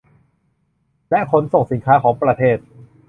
[1.09, 2.57] และขนส่งสินค้าของประเทศ